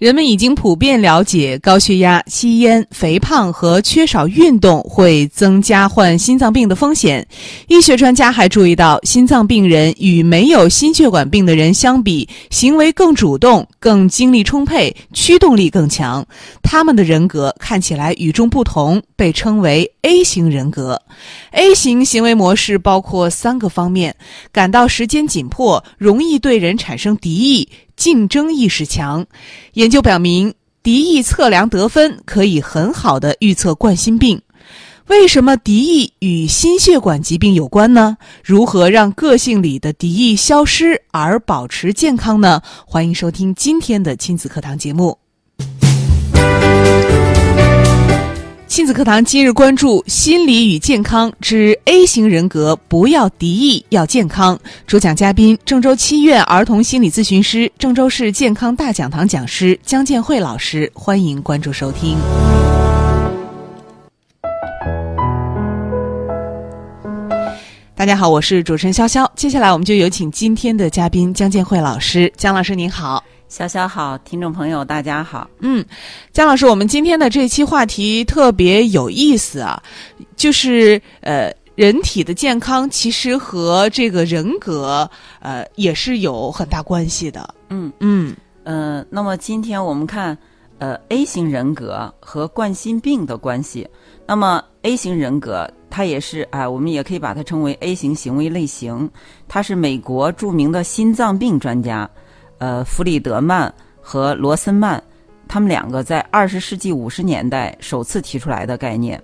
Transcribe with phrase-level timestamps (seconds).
[0.00, 7.28] 人们已经普遍了解，高血压、吸烟、肥胖和缺少运动会增加患心脏病的风险。
[7.68, 16.26] 医学专家还注意到，心脏病人与没有心血管病的人相比，行为更主动、更精力充沛、驱动力更强。
[16.62, 20.98] 他们的人格看起来与众不同，被称为 A 型人格。
[21.50, 24.16] A 型行为模式包括三个方面：
[24.50, 27.68] 感到时间紧迫，容易对人产生敌意。
[28.00, 29.26] 竞争意识强，
[29.74, 34.40] 研究表明，敌意测量得分可以很好的预测冠心病。
[35.08, 38.16] 为什么敌意与心血管疾病有关呢？
[38.42, 42.62] 如何让个性里的敌意消失而保持健康呢？
[42.86, 45.18] 欢迎收听今天的亲子课堂节目。
[48.70, 54.56] 亲子课堂今日关注心理与健康之 A 型人格，不要敌意，要健康。
[54.86, 60.88] 主讲嘉宾：郑州七院儿童心理咨询师、郑州市健康大讲堂讲师姜建慧老师。
[60.94, 62.16] 欢迎关注收听。
[67.96, 69.28] 大家好，我是主持人潇潇。
[69.34, 72.32] 接下来我们就有请今天的嘉宾姜建慧老师。
[72.36, 73.24] 姜老师您好。
[73.50, 75.50] 潇潇好，听众朋友大家好。
[75.58, 75.84] 嗯，
[76.32, 79.82] 姜老师，我们今天的这期话题特别有意思啊，
[80.36, 87.52] 就是呃，人体的健康其实和这个人格呃也是有很大关系的。
[87.70, 90.38] 嗯嗯呃，那么今天我们看
[90.78, 93.86] 呃 A 型人格和冠心病的关系。
[94.28, 99.10] 那么 A 型人格它也是啊，我们也可以把它称为 A 型行为类型。
[99.48, 102.08] 他是美国著名的心脏病专家。
[102.60, 105.02] 呃，弗里德曼和罗森曼，
[105.48, 109.20] 他们两个在二十世纪五十年代首次提出来的概念。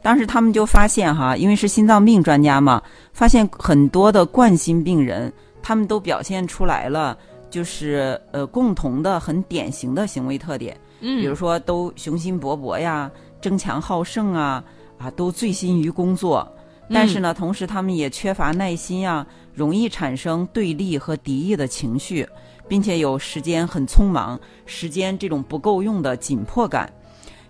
[0.00, 5.30] 当时他们就发现哈，因为是心脏病专家嘛，发现很多的冠心病人，
[5.62, 7.16] 他们都表现出来了，
[7.50, 10.74] 就是呃共同的很典型的行为特点。
[11.00, 14.64] 嗯，比如说都雄心勃勃呀，争强好胜啊，
[14.96, 16.50] 啊都醉心于工作。
[16.90, 19.26] 但是呢，同时他们也缺乏耐心呀，
[19.58, 22.24] 容易产生对立和敌意的情绪。
[22.68, 26.92] 并且有时间很匆忙，时间这种不够用的紧迫感，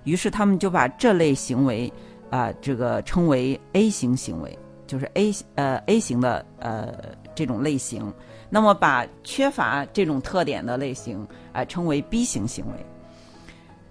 [0.05, 1.93] 于是他们就把这类行为
[2.31, 6.95] 啊，这个称为 A 型行为，就是 A 呃 A 型的呃
[7.35, 8.15] 这种类型。
[8.49, 12.87] 那么把缺乏这种特点的类型啊称为 B 型行为。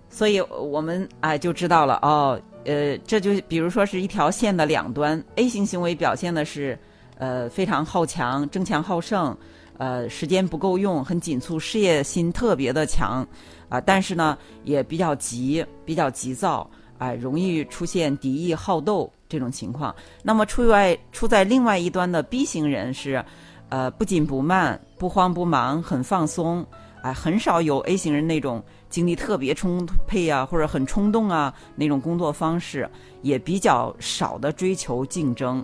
[0.10, 6.80] 所以我们啊就知道了哦，呃，这就比如说是一条线的两端，A 型行为表现的是
[7.18, 9.36] 呃非常好强、争强好胜。
[9.80, 13.24] 呃，时间不够用，很紧促，事业心特别的强，
[13.70, 16.68] 啊，但是呢，也比较急，比较急躁，
[16.98, 19.96] 啊，容易出现敌意、好斗这种情况。
[20.24, 23.24] 那么，处外处在另外一端的 B 型人是，
[23.70, 26.66] 呃，不紧不慢，不慌不忙，很放松，
[27.04, 32.90] 啊，很少有 A 型人那种精力特别充沛啊，或者很冲动啊那种工作方式，
[33.22, 35.64] 也比较少的追求竞争。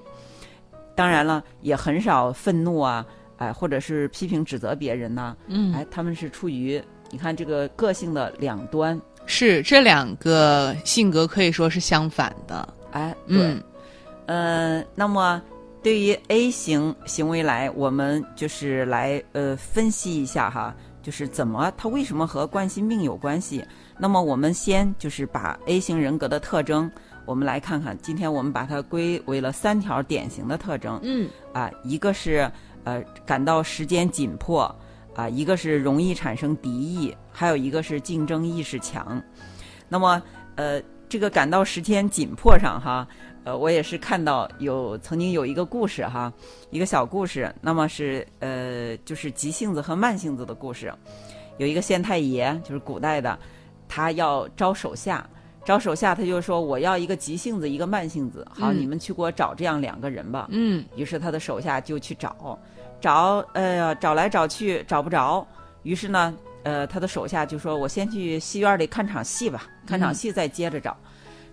[0.95, 3.05] 当然了，也很少愤怒啊。
[3.37, 5.35] 哎，或者是批评指责别人呢？
[5.47, 12.73] 嗯，哎，他们是处于你看这个个性的两端，是这两个性格可以说是相反的。
[12.91, 13.57] 哎，对，
[14.27, 15.41] 嗯，那么
[15.81, 23.65] 对于 A 型行为来，我们就是来呃分析一下哈，就是怎么它为什么和冠心病有关系？
[23.97, 26.89] 那么我们先就是把 A 型人格的特征，
[27.25, 27.97] 我们来看看。
[28.01, 31.00] 今天我们把它归为了三条典型的特征。
[31.03, 32.51] 嗯，啊，一个是。
[32.85, 34.63] 呃，感到时间紧迫，
[35.16, 39.23] 啊，一个是容易产生敌意，还有一个是竞争意识强。
[39.88, 40.22] 那么，
[40.56, 43.07] 呃，这个感到时间紧迫上哈，
[43.45, 46.29] 呃，我也是看到有曾经有一个故事哈，
[46.72, 50.94] 一个小故事，那么是呃，就是急性子和慢性子的故事。
[51.59, 53.40] 有一个县太爷，就是古代的，
[53.88, 55.25] 他要招手下，
[55.66, 60.47] 招手下，他就说我要一个急性子，一个慢性子，好，你们去给我找这样两个人吧。
[60.49, 62.59] 嗯，于是他的手下就去找。
[62.99, 65.46] 找，哎呀，找来找去找不着，
[65.84, 66.34] 于是呢，
[66.64, 70.96] 呃，他的手下就说：“我先去戏院里看场戏吧，看场戏再接着找。”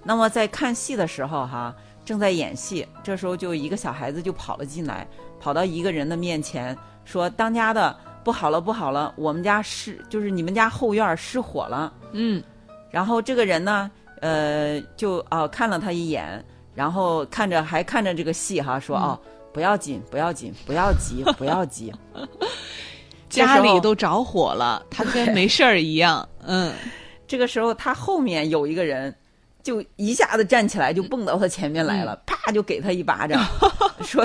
[0.04, 1.74] 那么在看戏的时候，哈，
[2.04, 5.06] 正在演戏，这时候就一个小孩子就跑了进来，
[5.40, 12.42] 跑到一个人的面前说：“当家的，不好了，不好了，我们家失，就是你们家后院失火了。”嗯，
[12.90, 13.90] 然后这个人呢，
[14.20, 16.44] 呃，就啊看了他一眼，
[16.74, 19.18] 然后看着还看着这个戏哈，说：“哦。”
[19.52, 21.92] 不要紧，不要紧，不要急，不要急。
[23.28, 26.28] 家里都着火了，他跟没事儿一样。
[26.46, 26.72] 嗯，
[27.26, 29.12] 这个时候他后面有一个人，
[29.60, 33.44] 就一下子站起来，就蹦到他前面来了，啪就给他一巴掌，
[34.06, 34.24] 说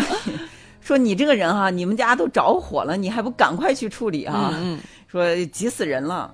[0.80, 4.53] 说你这个人哈、你们家都着火了，你还不赶快去处理啊？
[4.56, 6.31] 嗯说急死人了。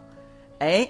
[0.60, 0.86] 哎，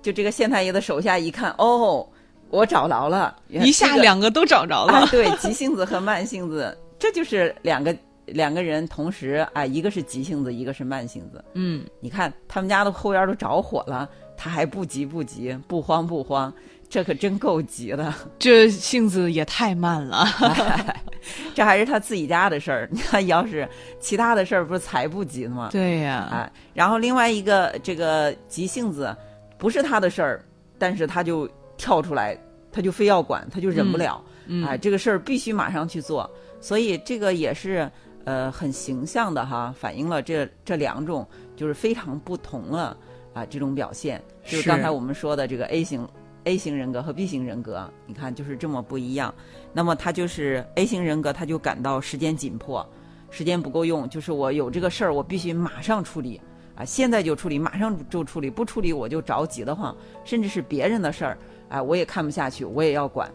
[0.00, 2.08] 就这个县太爷的手下一看，哦，
[2.52, 4.92] 我找着了，一下两个都找着了。
[4.92, 7.96] 啊，对，急性子和慢性子，这就是两个
[8.26, 11.42] 两个人同时啊，一个是急性子，一个是慢性子。
[11.54, 16.52] 嗯，你看他们家的后院都着火了，他还不急不急，不慌不慌，
[16.90, 18.12] 这可真够急的。
[18.38, 20.28] 这性子也太慢了。
[21.54, 23.66] 这还是他自己家的事儿，你看，要是
[23.98, 25.68] 其他的事儿，不是才不急呢吗？
[25.72, 29.16] 对呀、啊，然后另外一个这个急性子，
[29.56, 30.44] 不是他的事儿，
[30.78, 31.48] 但是他就
[31.82, 32.38] 跳出来，
[32.70, 36.30] 他就非要管，他就忍不了，嗯啊，这个事儿必须马上去做，
[36.60, 37.90] 所以这个也是
[38.24, 41.26] 呃很形象的哈，反映了这这两种
[41.56, 42.96] 就是非常不同了
[43.34, 44.62] 啊这种表现，就是。
[44.62, 46.08] 是刚才我们说的这个 A 型
[46.44, 49.34] A 型人格和 B 型人格，你看就是这么不一样。
[49.72, 52.88] 那么他就是 A 型人格，他就感到时间紧迫，
[53.30, 56.40] 时间不够用，就是我有这个事儿，我必须马上处理
[56.76, 59.94] 啊，现在就处理，马上就处理，不处理我就着急得慌，
[60.24, 61.38] 甚至是别人的事儿，
[61.72, 63.32] 哎、我也看不下去，我也要管。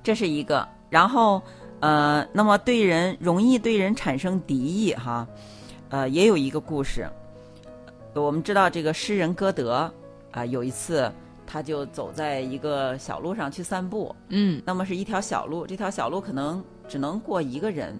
[0.00, 1.42] 这是一个，然后
[1.80, 5.26] 呃，那么对人容易对人产生敌意哈，
[5.88, 7.08] 呃，也有一个故事，
[8.14, 9.92] 呃我们知道这个诗人歌德
[10.30, 11.12] 啊、有一次
[11.44, 17.98] 他就走在一个小路上去散步，嗯那么是一条小路，这条小路可能只能过一个人。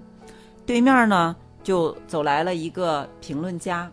[0.64, 1.34] 对面呢，
[1.64, 3.90] 就走来了一个评论家，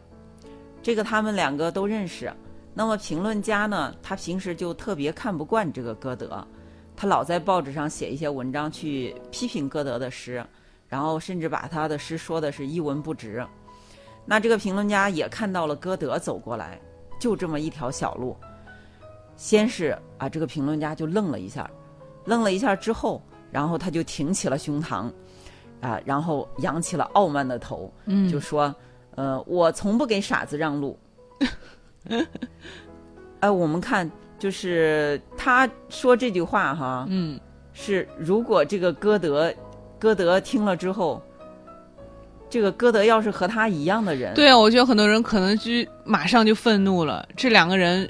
[0.84, 2.32] 这个他们两个都认识。
[2.77, 6.45] 那么评论家呢，他平时就特别看不惯这个歌德，
[6.94, 10.45] 他老在报纸上写一些文章去批评歌德的诗，
[10.89, 13.48] 然后甚至把他的诗说的是一文不值。
[14.25, 16.77] 那这个评论家也看到了歌德走过来，
[17.18, 18.36] 就这么一条小路。
[19.38, 21.69] 先是啊，这个评论家就愣了一下，
[22.25, 25.10] 愣了一下之后，然后他就挺起了胸膛，
[25.80, 28.75] 啊，然后扬起了傲慢的头，嗯，就说
[29.16, 31.00] ：“呃，我从不给傻子让路。”
[33.40, 34.10] 哎， 我们看，
[34.40, 37.40] 就是他说这句话哈，嗯
[37.74, 39.54] 是如果这个歌德，
[40.00, 41.22] 歌德听了之后，
[42.50, 45.72] 这个歌德要是和他一样的人，对啊，我觉得很多人可能就
[46.04, 48.10] 马上就愤怒了，这两个人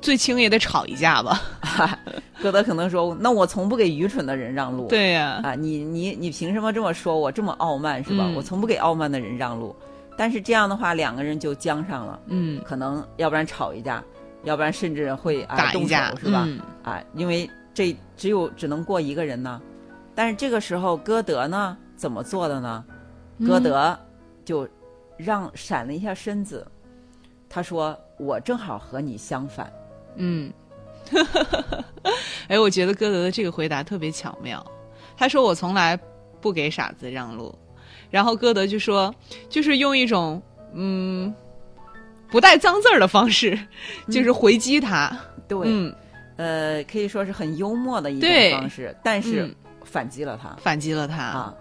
[0.00, 1.40] 最轻也得吵一架吧？
[2.40, 8.24] 歌德可能说：“那我从不给愚蠢的人让路。”对呀、啊，你你你凭什么这么说我这么傲慢是吧？
[8.26, 9.76] 嗯我从不给傲慢的人让路，
[10.16, 14.02] 但是这样的话，两个人就僵上了，嗯，可能要不然吵一架，
[14.44, 16.44] 要不然甚至会啊动手打一架是吧？
[16.46, 19.60] 嗯啊，因为这只有只能过一个人呢。
[20.14, 22.84] 但是这个时候，歌德呢怎么做的呢？
[23.46, 23.98] 歌嗯德
[24.44, 24.68] 就
[25.16, 26.66] 让闪了一下身子，
[27.48, 29.72] 他说：“我正好和你相反。
[30.16, 30.52] 嗯，
[32.48, 34.64] 哎，我觉得歌德的这个回答特别巧妙。
[35.16, 35.98] 他说：“我从来
[36.40, 37.54] 不给傻子让路。”
[38.10, 39.14] 然后歌德就说
[39.48, 40.42] ：“就是用一种
[40.74, 41.32] 嗯
[42.30, 43.58] 不带脏字儿的方式，
[44.08, 45.10] 就是回击他。
[45.48, 45.94] 对，嗯，
[46.36, 49.54] 呃，可以说是很幽默的一种方式，但是嗯
[49.84, 50.56] 反击了他。
[50.60, 51.16] 反击了他。
[51.22, 51.54] 啊，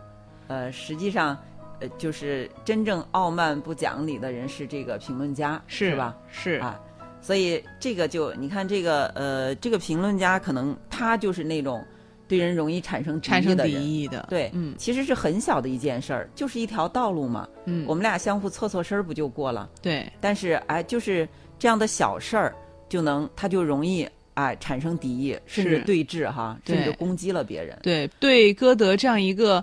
[0.48, 1.38] 呃，实际上，
[1.80, 6.16] 呃，就是真正傲慢不讲理的人是这个评论家，是吧？？
[6.32, 6.80] 是啊，
[7.22, 11.84] 所以这个就你看这个呃，这个评论家可能他就是那种
[12.30, 14.26] 对人容易产生产生敌意的。
[14.30, 19.70] 对，嗯其实是很小的一件事儿，就是一条道路嘛，嗯，我们俩相互侧侧身儿不就过了？
[19.82, 22.56] 对但是哎，就是这样的小事儿，
[22.88, 27.78] 就能他就容易哎产生敌意，甚至是对峙哈，甚至攻击了别人。
[27.82, 29.62] 对对，歌德这样一个。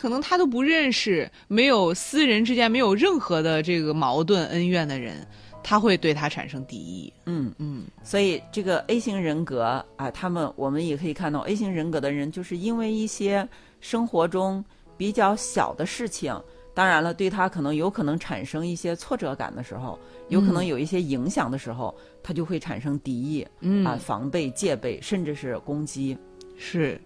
[0.00, 5.26] 可能他都不认识，没有私人之间没有任何的这个矛盾恩怨的人，
[5.68, 7.12] 他会对他产生敌意。
[7.26, 13.46] 嗯，嗯，所以这个 A 型人格啊，他们我们也可以看到 A 型人格的人，就是因为一些
[13.82, 14.64] 生活中
[14.96, 16.34] 比较小的事情，
[16.72, 19.98] 当然了，对他可能有可能产生一些挫折感的时候，
[20.30, 26.16] 有可能有一些影响的时候，他就会产生敌意，嗯啊，防备、戒备，甚至是攻击。
[26.56, 26.98] 是，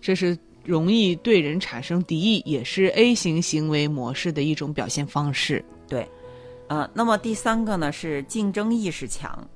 [0.00, 0.34] 这是
[0.64, 5.62] 容易对人产生敌意，也是 A 型行为模式的一种表现方式。
[6.68, 9.46] 啊，那么第三个呢是竞争意识强。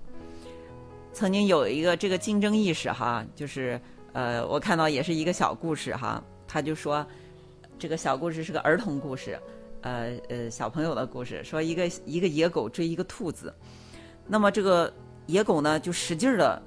[1.13, 3.79] 曾经有一个这个竞争意识哈，就是
[4.15, 7.07] 呃，我看到也是一个小故事哈，他就说
[7.79, 9.39] 这个小故事是个儿童故事，
[9.83, 13.55] 呃呃，小朋友的故事，说一个一个野狗追一个兔子，
[14.27, 14.91] 那么这个
[15.27, 16.61] 野狗呢就使劲的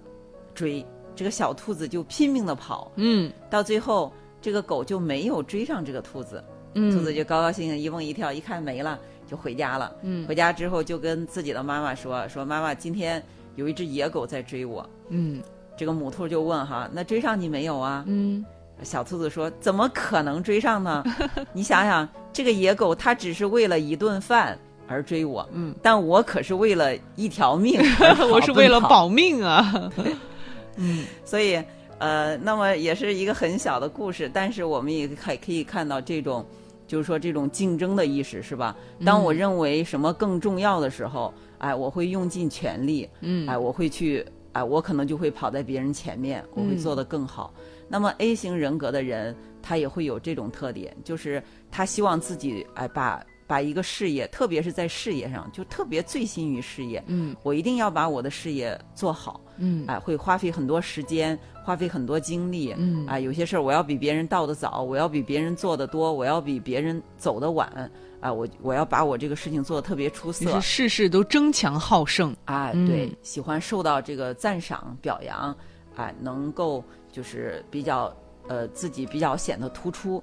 [0.53, 0.85] 追，
[1.15, 6.43] 这个小兔子就拼命的跑，嗯到最后这个狗就没有追上这个兔子，
[6.75, 9.91] 嗯，兔子就高高兴兴一蹦一跳，一看没了就回家了。
[10.03, 13.21] 嗯回家之后就跟自己的妈妈说：“说妈妈，今天
[13.55, 14.87] 有一只野狗在追我。
[15.09, 15.41] 嗯”
[15.77, 18.03] 这个母兔就问哈，那追上你没有啊？
[18.07, 18.45] 嗯，
[18.83, 21.03] 小兔子说：“怎么可能追上呢？
[21.51, 27.79] 你想想，这个野狗它只是为了一顿饭而追我，嗯，但我可是为了一条命
[28.31, 29.91] 我是为了保命啊。
[30.77, 31.61] 嗯所以，
[31.97, 36.45] 呃，那么也是一个很小的故事，但是我们也可可以看到这种，
[36.87, 38.75] 就是说这种竞争的意识，是吧？
[39.03, 47.53] 当我认为什么更重要的时候，哎，我会用尽全力，嗯哎，我会去，哎，我可能就会跑在别人前面，我会做得更好。
[47.87, 59.41] 那么 A 型人格的人，他也会有这种特点，就是他希望自己，哎，把把一个事业，特别是在事业上，就特别醉心于事业，嗯我一定要把我的事业做好。
[59.57, 72.35] 嗯哎，会花费很多时间，花费很多精力，嗯啊，有些事儿我要比别人到的早，我要比别人做的多，我要比别人走的晚，啊，我我要把我这个事情做的特别出色是，事事都争强好胜。
[72.43, 75.55] 啊，嗯对，喜欢受到这个赞赏表扬，
[75.95, 78.13] 啊，能够就是比较
[78.49, 80.21] 呃自己比较显得突出，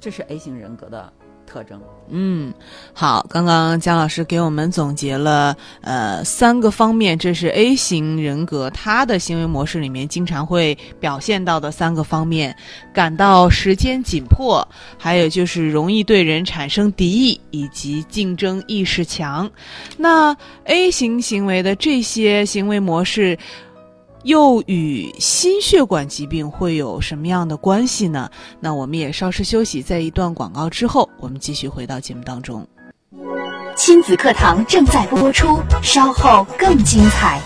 [0.00, 1.12] 这是 A 型人格的
[1.46, 1.80] 特征。
[2.08, 2.54] 嗯，
[2.92, 12.54] 好，刚刚姜老师给我们总结了呃三个方面，这是 A 型人格他的行为模式里面经常会表现到的三个方面：
[12.94, 19.50] 感到时间紧迫，还有就是容易对人产生敌意，以及竞争意识强。
[19.96, 23.36] 那 A 型行为的这些行为模式。
[24.26, 28.28] 又与心血管疾病会有什么样的关系呢？
[28.58, 32.66] 那我们也稍事休息，在一段广告之后，我们继续回到节目当中。
[33.76, 37.40] 亲子课堂正在播出，稍后更精彩。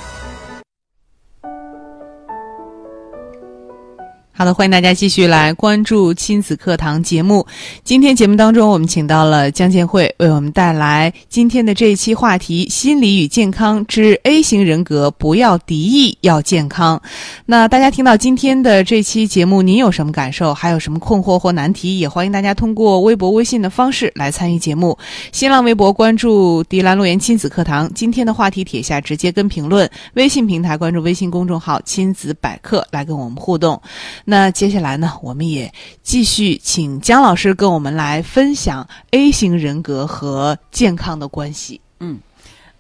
[4.32, 7.46] 好的，欢迎大家继续来关注亲子课堂节目。
[7.84, 17.02] 今天节目当中，我们请到了江建慧，为我们带来今天的这一期话题：心理与健康之 A 型人格，不要敌意，要健康。
[17.44, 20.54] 那大家听到今天的这期节目，您有什么感受？
[20.54, 21.99] 还有什么困惑或难题？
[21.99, 24.96] 也欢迎大家通过微博、微信的方式来参与节目。
[25.32, 33.78] 新浪微博关注“迪兰路言亲子课堂”，今天的话题帖下直接跟评论；微信平台关注微信公众号“亲子百科”来跟我们互动。
[34.25, 35.73] 那接下来呢，我们也
[36.03, 41.81] 继续请姜老师跟我们来分享 A 型人格和健康的关系。
[42.00, 42.19] 嗯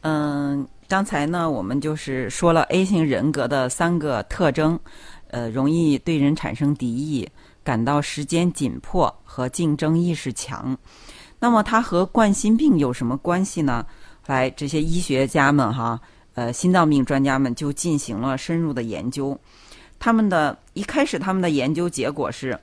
[0.02, 4.78] 嗯，刚才呢，我们就是说了 A 型人格的三个特征，
[5.28, 7.28] 呃，容易对人产生敌意，
[7.62, 10.76] 感到时间紧迫和竞争意识强。
[11.38, 13.84] 那么它和冠心病有什么关系呢？
[14.26, 16.00] 来，这些医学家们哈，
[16.34, 19.36] 呃，心脏病专家们就进行了深入的研究。
[20.00, 22.58] 他们的一开始，他们的研究结果是，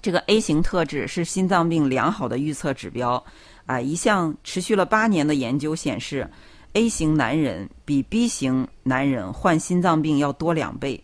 [0.00, 3.22] 这个 A 型特质是心脏病良好的预测指标。
[3.66, 6.30] 啊，一项持续了八年的研究显示
[6.74, 11.02] ，A 型男人比 B 型男人患心脏病要多两倍。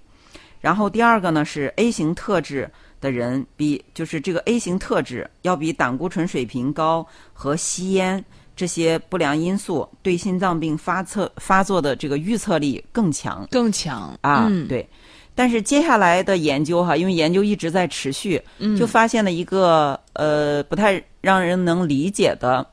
[0.60, 2.70] 然后第二个呢是 A 型特质
[3.00, 13.44] 的人比就是这个 A 型特质要比胆固醇水平高和吸烟这些不良因素对心脏病发测发作的这个预测力更强。
[13.50, 14.88] 更强啊，嗯、，对。
[15.34, 22.66] 但是接下来的研究哈，因为研究一直在持续，嗯就发现了一个呃不太让人能理解的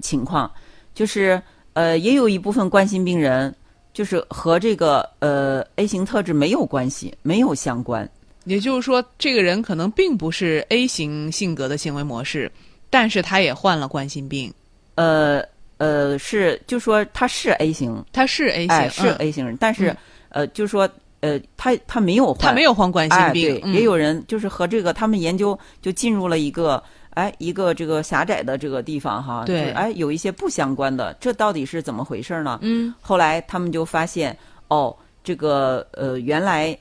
[0.00, 0.50] 情况，
[0.94, 1.40] 就是
[1.72, 3.54] 呃也有一部分冠心病人
[3.92, 8.08] 就是和这个呃 A 型特质没有关系，没有相关。
[8.44, 12.50] 也就是说，这个人可能并不是 A 型性格的行为模式，
[12.90, 14.52] 但是他也患了冠心病。
[14.96, 15.42] 呃
[15.78, 19.96] 呃，是就说他是 A 型，他是 A 型，哎，是嗯 A 型人，但是、嗯
[20.28, 20.86] 呃，就说
[21.24, 32.58] 呃他他没有患，他没有患冠心哎，病，对，嗯也有人就是和这个他们研究就进入了一个哎一个这个狭窄的这个地方哈，对就是哎有一些不相关的，这到底是怎么回事呢？
[32.60, 34.36] 嗯后来他们就发现
[34.68, 36.76] 哦，这个呃原来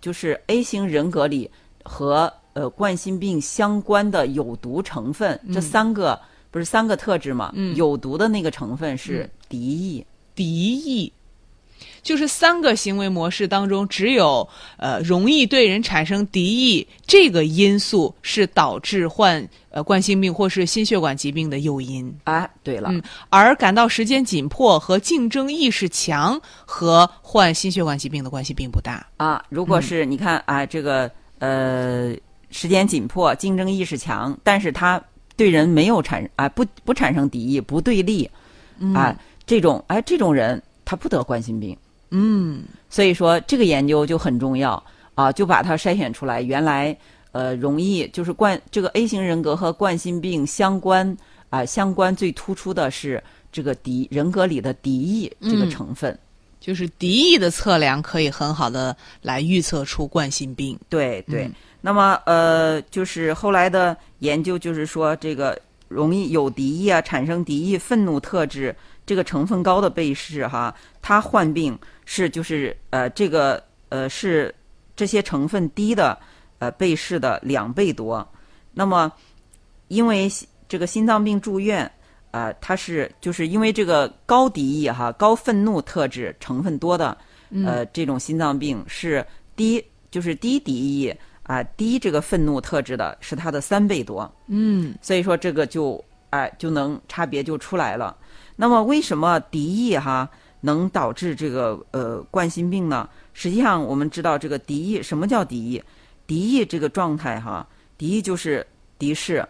[0.00, 1.50] 就是 A 型人格里
[1.82, 7.52] 和呃冠心病相关的有毒成分，这三个不是三个特质嘛？
[7.54, 10.04] 嗯有毒的那个成分是敌意。
[10.34, 11.10] 敌意。
[12.02, 22.14] 就是三个行为模式当中，只有呃容易对人产生敌意这个因素是导致患呃冠心病或是心血管疾病的诱因。
[22.24, 29.04] 哎，对了，嗯，而感到时间紧迫和竞争意识强和患心血管疾病的关系并不大。
[29.16, 32.14] 啊，如果是你看啊，这个呃
[32.50, 35.02] 时间紧迫，竞争意识强，但是他
[35.36, 38.30] 对人没有产啊不不产生敌意，不对立，
[38.94, 39.14] 啊
[39.44, 41.76] 这种哎这种人他不得冠心病，
[42.10, 44.82] 嗯所以说这个研究就很重要
[45.14, 46.96] 啊，就把它筛选出来，原来
[47.32, 51.14] 呃容易就是冠这个 A 型人格和冠心病相关
[51.50, 56.18] 啊相关最突出的是这个敌人格里的敌意这个嗯成分。
[56.58, 60.78] 就是敌意的测量可以很好的来预测出冠心病。
[60.88, 61.44] 对对。
[61.44, 61.52] 嗯
[61.82, 68.74] 那么呃，就是后来的研究就是说，这个容易有敌意啊，产生敌意、愤怒特质，
[69.06, 74.54] 这个成分高的被试哈，他患病是就是呃这个呃是
[74.94, 76.18] 这些成分低的
[76.58, 78.26] 呃被试的两倍多。
[78.74, 79.10] 那么
[79.88, 80.30] 因为
[80.68, 81.90] 这个心脏病住院。
[82.32, 87.16] 啊、它是就是因为这个高敌意哈、高愤怒特质成分多的，
[87.64, 98.14] 呃，这种心脏病是低就是低敌意啊、低这个愤怒特质的是它的三倍多，嗯所以说这个就哎、就能差别就出来了。
[98.56, 100.28] 那么为什么敌意哈
[100.62, 103.08] 能导致这个呃冠心病呢？
[103.32, 105.82] 实际上我们知道这个敌意，什么叫敌意？
[106.26, 108.66] 敌意这个状态哈，敌意就是
[108.98, 109.46] 敌视，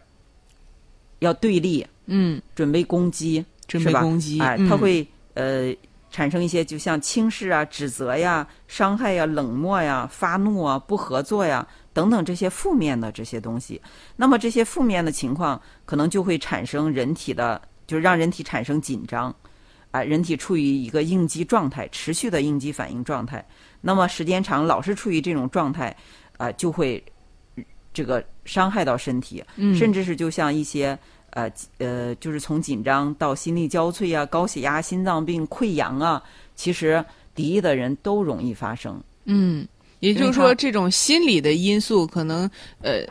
[1.21, 5.75] 要对立，嗯，准备攻击，准备攻击，哎，嗯它会呃
[6.11, 13.81] 产生一些就像轻视啊、指责呀、伤害呀、冷漠呀、发怒啊、不合作呀等等这些负面的这些东西。
[14.17, 19.35] 那么这些负面的情况，可能就会产生人体的，就是让人体产生紧张，
[19.91, 23.47] 啊、人体处于一个应激状态，持续的应激反应状态。
[23.81, 25.97] 那么时间长，老是处于这种状态，
[26.37, 27.03] 啊、就会
[27.95, 30.99] 这个伤害到身体，嗯甚至是就像一些
[31.31, 36.23] 呃呃，就是从紧张到心力交瘁啊、高血压、心脏病、溃疡啊，
[36.55, 39.01] 其实敌意的人都容易发生。
[39.25, 39.67] 嗯，
[40.01, 42.51] 也就是说，这种心理的因素可能
[42.81, 43.07] 呃。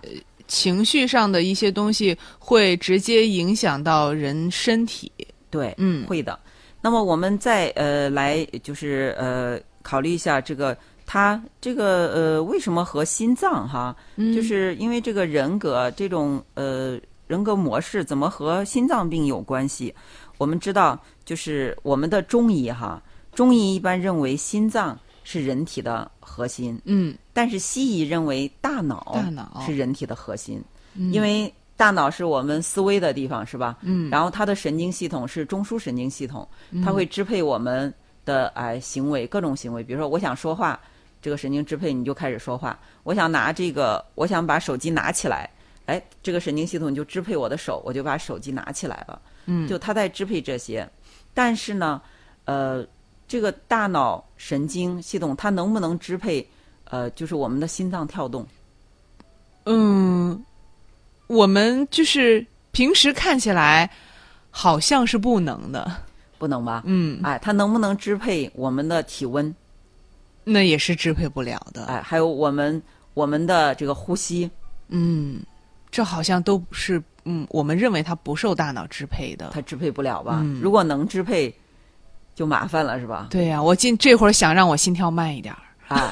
[0.56, 5.12] 情绪上的一些东西会直接影响到人身体，
[5.50, 6.40] 对，嗯会的。
[6.82, 16.98] 那么我们再呃来就是呃考虑一下这个他这个呃为什么和心脏哈，嗯就是因为这个人格这种呃
[17.28, 19.94] 人格模式怎么和心脏病有关系？
[20.38, 23.02] 我们知道，就是我们的中医哈，
[23.34, 27.14] 中医一般认为心脏是人体的核心，嗯。
[27.34, 29.62] 但是西医认为大脑大脑。
[29.66, 30.64] 是人体的核心，
[31.12, 33.78] 因为大脑是我们思维的地方，是吧？
[33.82, 34.10] 嗯。
[34.10, 36.48] 然后它的神经系统是中枢神经系统，
[36.84, 39.84] 它会支配我们的哎行为，各种行为。
[39.84, 40.80] 比如说，我想说话，
[41.22, 45.50] 这个神经支配你就开始说话；我想拿这个，我想把手机拿起来，
[45.88, 49.20] 哎，这个神经系统就支配我的手，我就把手机拿起来了。
[49.48, 49.68] 嗯。
[49.68, 50.88] 就它在支配这些，
[51.34, 52.02] 但是呢，
[52.46, 52.86] 呃，
[53.28, 56.48] 这个大脑神经系统它能不能支配？
[56.86, 58.46] 呃，就是我们的心脏跳动。
[59.66, 60.46] 嗯，
[61.28, 63.90] 我们就是平时看起来
[64.52, 65.92] 好像是不能的，
[66.38, 66.84] 不能吧？
[66.86, 69.54] 嗯，哎，它能不能支配我们的体温？
[70.44, 72.80] 那也是支配不了的，哎，还有我们
[73.16, 74.48] 我们的这个呼吸，
[74.90, 75.42] 嗯，
[75.90, 80.42] 这好像都是嗯，我们认为它不受大脑支配的，它支配不了吧？
[80.44, 81.52] 嗯如果能支配，
[82.36, 83.28] 就麻烦了，是吧？
[83.32, 86.12] 对呀、我今这会儿想让我心跳慢一点儿，啊，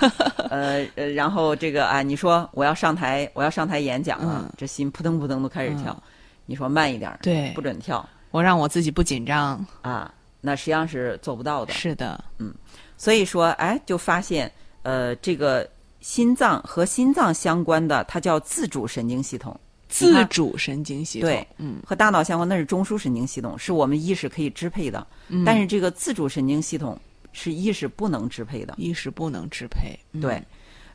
[0.50, 4.54] 呃呃，然后这个啊，你说我要上台，我要上台演讲了，嗯。
[4.58, 6.02] 这心扑腾扑腾都开始跳，嗯。
[6.46, 7.52] 你说慢一点儿，对。
[7.54, 8.08] 不准跳。
[8.32, 11.74] 我让我自己不紧张，啊，那实际上是做不到的。
[11.74, 12.54] 是的，嗯
[12.98, 14.50] 所以说，哎，就发现，
[14.84, 19.60] 呃，这个心脏和心脏相关的，它叫自主神经系统。
[19.94, 25.06] 自主神经系统，对，嗯，和大脑相关，那是中枢神经系统，是我们意识可以支配的。
[25.28, 27.00] 嗯但是这个自主神经系统
[27.32, 28.74] 是意识不能支配的。
[28.78, 30.44] 意识不能支配，嗯对，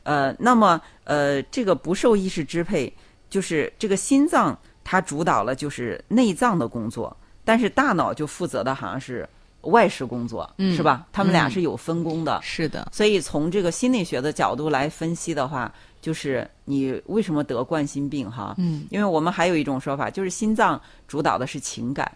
[0.03, 2.91] 呃，那么呃，这个不受意识支配，
[3.29, 9.27] 就是这个心脏它主导了就是内脏的工作，但是大脑就负责的好像是
[9.61, 11.07] 外事工作，嗯是吧？
[11.11, 12.39] 他们俩嗯是有分工的。
[12.41, 18.55] 是的，所以从这个心理学的角度来分析的话，就是你为什么得冠心病哈？
[18.57, 22.11] 嗯，因为我们还有一种说法，就是心脏主导的是情感，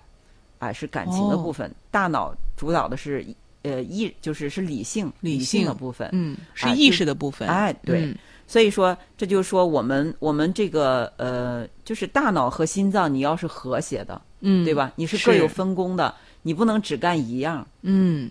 [0.59, 3.25] 啊，是感情的哦部分；大脑主导的是
[3.63, 6.09] 呃意，就是是理性理性的性部分。
[6.11, 8.15] 嗯，是意识的部分，哎，对，嗯
[8.45, 14.91] 所以说这就是说我们我们这个呃，就是大脑和心脏你要是和谐的，嗯，对吧？
[14.95, 17.65] 你是各有分工的，你不能只干一样。
[17.81, 18.29] 嗯，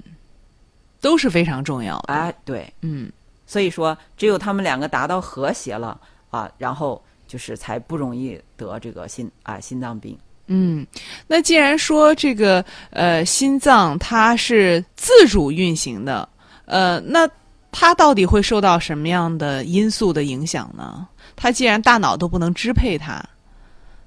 [1.01, 3.11] 都是非常重要的，哎，对，嗯
[3.53, 10.19] 所以说，只有他们两个达到和谐了啊，然后就是才不容易得这个心啊心脏病。
[10.47, 10.87] 嗯，
[11.27, 16.27] 那既然说这个呃心脏它是自主运行的，
[16.65, 17.29] 呃，那
[17.71, 21.07] 它到底会受到什么样的因素的影响呢？
[21.37, 23.23] 它既然大脑都不能支配它，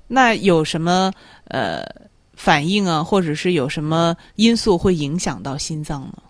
[0.07, 1.13] 那有什么
[1.49, 1.85] 呃
[2.33, 6.23] 反应啊，或者是有什么因素会影响到心脏呢？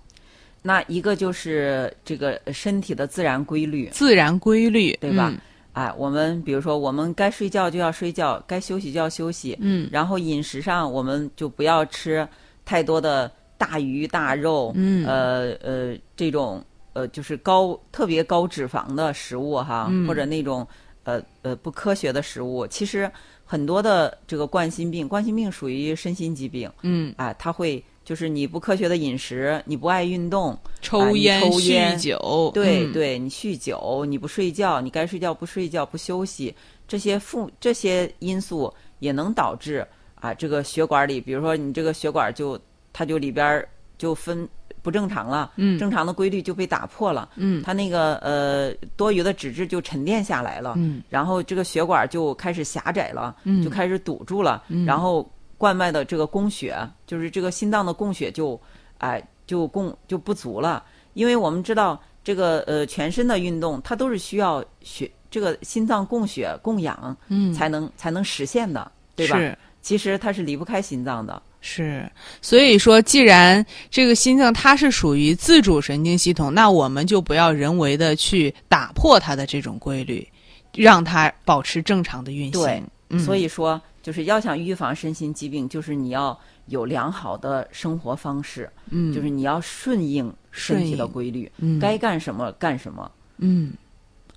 [0.67, 5.29] 那一个就是这个身体的自然规律，自然规律，对吧？
[5.31, 5.39] 嗯。
[5.73, 9.87] 哎，我们比如说，我们该睡觉就要睡觉，该休息就要休息，嗯。
[9.91, 12.27] 然后饮食上我们就不要吃
[12.65, 15.05] 太多的大鱼大肉，嗯。
[15.05, 20.07] 呃呃这种呃就是高特别高脂肪的食物哈，嗯。
[20.07, 20.67] 或者那种
[21.03, 23.11] 呃呃不科学的食物，其实
[23.43, 36.55] 很多的这个冠心病，冠心病属于身心疾病，嗯，啊，它会就是你不科学的饮食，你不爱运动，抽烟、抽烟酗酒，对、嗯，对，你酗酒，你不睡觉，你该睡觉不睡觉不休息，
[36.87, 42.57] 这些负这些因素也能导致啊这个血管里，比如说你这个血管就
[42.93, 44.47] 它就里边儿就分
[44.83, 45.79] 不正常了，嗯。
[45.79, 47.63] 正常的规律就被打破了，嗯。
[47.63, 51.01] 它那个呃多余的脂质就沉淀下来了，嗯。
[51.09, 53.63] 然后这个血管就开始狭窄了，嗯。
[53.63, 54.85] 就开始堵住了，嗯。
[54.85, 58.59] 然后冠脉的这个供血，就是这个心脏的供血就
[58.97, 69.37] 哎、就供就不足了，因为我们知道这个呃全身的运动，它都是需要血这个心脏供血供氧，嗯才能才能实现的，对吧？
[69.37, 69.57] 是。
[69.81, 80.27] 其实它是离不开心脏的，是，所以说，既然这个心脏它是属于自主神经系统，那我们就不要人为的去打破它的这种规律，
[80.73, 82.63] 让它保持正常的运行。
[82.63, 82.89] 对，嗯、
[83.19, 86.37] 所以说就是要想预防身心疾病，就是你要
[86.67, 93.11] 有良好的生活方式，嗯，就是你要顺应身体的规律，嗯该干什么干什么。
[93.37, 93.73] 嗯，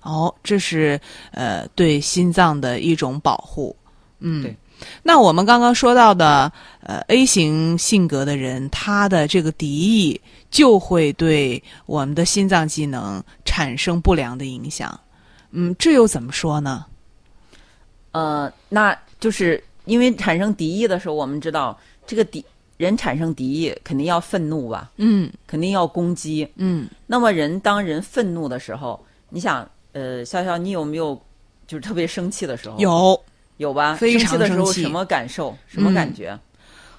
[0.03, 0.99] 哦，这是
[1.31, 3.75] 呃对心脏的一种保护。
[4.19, 4.55] 嗯，对。
[5.03, 6.49] 那我们刚刚说到的，
[6.81, 14.97] 呃，A 型性格的人，他的这个敌意就会对我们的心脏机能产生不良的影响。
[15.51, 16.85] 嗯，这又怎么说呢？
[18.11, 22.43] 呃，那就是因为产生敌意的时候，我们知道这个敌
[22.77, 26.47] 人产生敌意肯定要愤怒吧，嗯肯定要攻击。
[26.55, 31.19] 嗯那么人当人愤怒的时候，你想，呃，潇潇，你有没有
[31.67, 32.77] 就是特别生气的时候？
[32.79, 33.21] 有，
[33.57, 33.95] 有吧？
[33.95, 35.55] 非常生气的时候什么感受？
[35.67, 36.37] 什么感觉？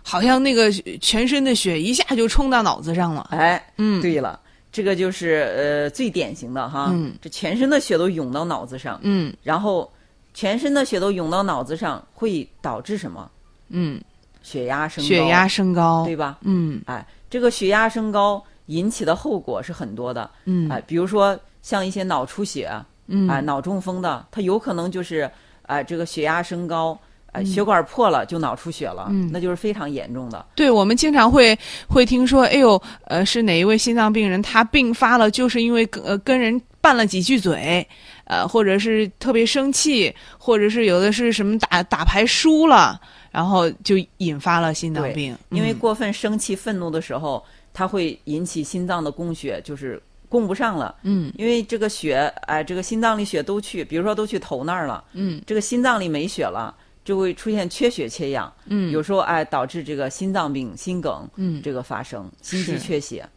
[0.03, 3.29] 好像那个全身的血一下就冲到脑子上了。
[3.31, 4.40] 哎，嗯，对了，
[4.73, 9.90] 这个就是呃最典型的哈，嗯这全身的血都涌到脑子上，嗯然后
[10.35, 13.31] 全身的血都涌到脑子上，会导致什么？
[13.69, 14.01] 嗯，
[14.43, 16.38] 血压升高，血压升高，对吧？
[16.43, 16.81] 嗯。
[16.87, 20.71] 哎，这个血压升高引起的后果是很多的，嗯。
[20.71, 22.71] 哎，比如说像一些脑出血，
[23.07, 23.29] 嗯。
[23.29, 25.31] 哎，脑中风的，它有可能就是
[25.62, 27.07] 哎这个血压升高，嗯。
[27.33, 30.45] 哎，血管破了就脑出血了，那就是非常严重的。
[30.57, 31.57] 对，我们经常会
[31.88, 37.87] 会听说，哎呦，呃，是哪一位心脏病人他病发了，就是因为跟呃跟人拌了几句嘴，
[38.31, 43.01] 呃，或者是特别生气，或者是有的是什么打打牌输了，
[43.33, 45.37] 然后就引发了心脏对病。
[45.49, 50.95] 因为嗯过分生气、愤怒的时候，它会引起心脏的供血就是供不上了。
[51.03, 56.73] 嗯因为这个血，哎，这个心脏里血都去，比如说都去头那儿了，嗯这个心脏里没血了，
[57.05, 63.29] 就会出现缺血缺氧，嗯，有时候哎导致这个心脏病、心梗，嗯这个发生，心肌缺血，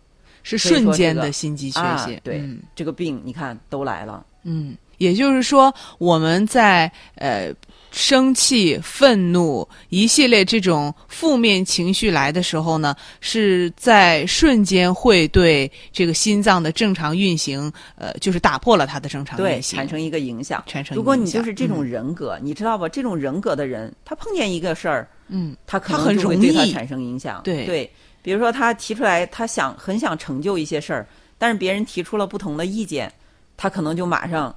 [0.44, 2.22] 是瞬间的心肌缺啊血。
[2.24, 4.24] 对，嗯这个病你看都来了。
[4.44, 7.54] 嗯，也就是说，我们在呃
[7.92, 20.64] 生气、愤怒一系列这种负面情绪来的时候呢，是在瞬间会对这个心脏的正常运行，呃，就是打破了它的正常对，运行，产生一个影响。
[20.66, 22.90] 产生如果你就是这种嗯人格，你知道吧？
[22.90, 27.42] 这种人格的人，他碰见一个事儿，嗯他可能就会容易对他产生影响。
[27.44, 27.90] 对对，
[28.24, 33.12] 比如说他提出来，他想很想成就一些事儿，但是别人提出了不同的意见，
[33.56, 34.56] 他可能就马上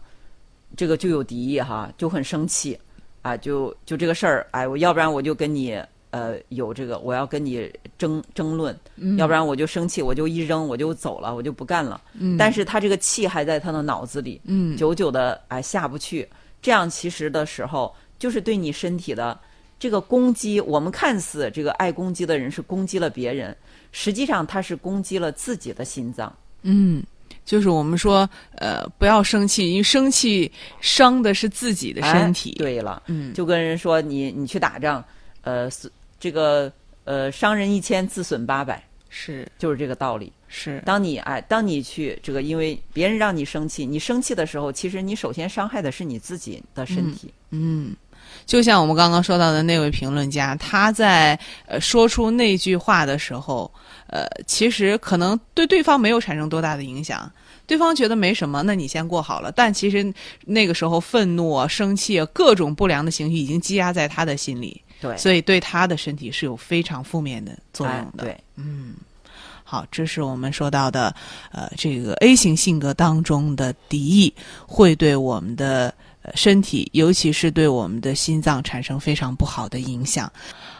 [0.77, 2.79] 这个就有敌意哈，就很生气
[3.23, 12.01] 啊，就就这个事儿，哎，我要不然我就跟你呃有这个，我要跟你争争论，嗯要不然我就生气，我就一扔，我就走了，我就不干了。
[12.15, 16.29] 嗯但是他这个气还在他的脑子里，嗯久久的哎下不去，
[16.63, 19.39] 这样其实的时候就是对你身体的
[19.79, 20.61] 这个攻击。
[20.61, 23.57] 我们看似这个爱攻击的人是攻击了别人，
[23.93, 26.35] 实际上他是攻击了自己的心脏。
[26.63, 27.03] 嗯。
[27.47, 32.51] 就是我们说，呃，不要生气，因为生气伤的是自己的身体。
[32.51, 35.03] 哎、对了，嗯，就跟人说你你去打仗，
[35.43, 36.71] 呃，损这个
[37.05, 40.33] 呃伤人一千，自损八百，是就是这个道理。
[40.49, 47.33] 是，当你哎，当你去这个，因为别人让你生气，你生气的时候，其实你首先伤害的是你自己的身体。
[47.51, 47.95] 嗯，
[48.47, 53.71] 就像我们刚刚说到的那位评论家，他在呃说出那句话的时候，
[54.07, 57.31] 呃，其实可能对对方没有产生多大的影响，
[57.67, 59.51] 对方觉得没什么，那你先过好了。
[59.51, 68.25] 但其实那个时候愤怒啊、生气啊，各种不良的情绪已经积压在他的心里，对，所以对他的身体是有非常负面的作哎用的。
[68.25, 68.41] 对，
[69.69, 71.13] 好，这是我们说到的，
[71.51, 74.33] 呃，这个 A 型性格当中的敌意
[74.65, 75.93] 会对我们的
[76.35, 80.31] 身体，尤其是对我们的心脏产生非常不好的影响。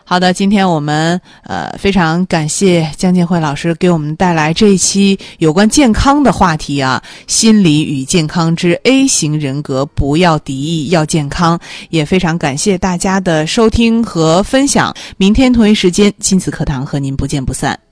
[0.09, 11.59] 好的，今天我们呃非常感谢江建辉老师给我们带来这一期有关健康的话题啊，心理与健康之 A 型人格，不要敌意，要健康。
[11.91, 14.95] 也非常感谢大家的收听和分享。
[15.17, 17.86] 明天同一时间，亲子课堂和您不见不散。